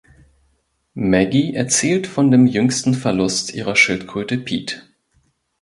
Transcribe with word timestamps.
Maggie 0.95 1.53
erzählt 1.53 2.07
von 2.07 2.31
dem 2.31 2.47
jüngsten 2.47 2.95
Verlust 2.95 3.53
ihrer 3.53 3.75
Schildkröte 3.75 4.39
Pete. 4.39 4.81